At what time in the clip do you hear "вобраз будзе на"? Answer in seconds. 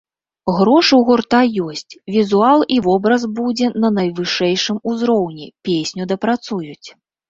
2.89-3.95